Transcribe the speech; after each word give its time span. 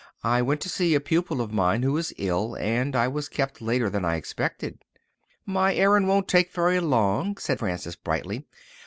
"I 0.23 0.41
went 0.41 0.61
to 0.61 0.67
see 0.69 0.95
a 0.95 0.99
pupil 0.99 1.41
of 1.41 1.53
mine 1.53 1.83
who 1.83 1.95
is 1.95 2.11
ill 2.17 2.57
and 2.59 2.95
I 2.95 3.07
was 3.07 3.29
kept 3.29 3.61
later 3.61 3.87
than 3.87 4.03
I 4.03 4.15
expected." 4.15 4.83
"My 5.45 5.75
errand 5.75 6.07
won't 6.07 6.27
take 6.27 6.51
very 6.51 6.79
long," 6.79 7.37
said 7.37 7.59
Frances 7.59 7.95
brightly. 7.95 8.47